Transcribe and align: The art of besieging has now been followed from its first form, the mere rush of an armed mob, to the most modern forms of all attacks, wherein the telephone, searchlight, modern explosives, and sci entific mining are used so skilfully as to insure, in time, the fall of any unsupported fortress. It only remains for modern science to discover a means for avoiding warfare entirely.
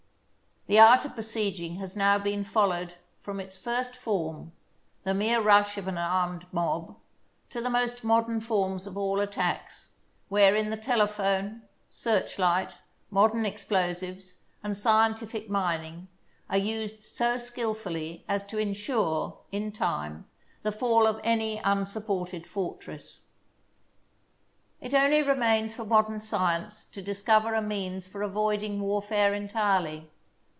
The 0.67 0.79
art 0.79 1.03
of 1.03 1.17
besieging 1.17 1.75
has 1.77 1.97
now 1.97 2.17
been 2.17 2.45
followed 2.45 2.93
from 3.23 3.41
its 3.41 3.57
first 3.57 3.97
form, 3.97 4.53
the 5.03 5.13
mere 5.13 5.41
rush 5.41 5.77
of 5.77 5.85
an 5.89 5.97
armed 5.97 6.45
mob, 6.53 6.95
to 7.49 7.59
the 7.59 7.69
most 7.69 8.05
modern 8.05 8.39
forms 8.39 8.87
of 8.87 8.95
all 8.95 9.19
attacks, 9.19 9.91
wherein 10.29 10.69
the 10.69 10.77
telephone, 10.77 11.63
searchlight, 11.89 12.71
modern 13.09 13.45
explosives, 13.45 14.37
and 14.63 14.77
sci 14.77 14.89
entific 14.89 15.49
mining 15.49 16.07
are 16.49 16.57
used 16.57 17.03
so 17.03 17.37
skilfully 17.37 18.23
as 18.29 18.41
to 18.45 18.57
insure, 18.57 19.39
in 19.51 19.73
time, 19.73 20.25
the 20.63 20.71
fall 20.71 21.05
of 21.05 21.19
any 21.21 21.59
unsupported 21.65 22.47
fortress. 22.47 23.23
It 24.79 24.93
only 24.93 25.21
remains 25.21 25.73
for 25.73 25.83
modern 25.83 26.21
science 26.21 26.85
to 26.91 27.01
discover 27.01 27.55
a 27.55 27.61
means 27.61 28.07
for 28.07 28.21
avoiding 28.23 28.79
warfare 28.79 29.33
entirely. 29.33 30.09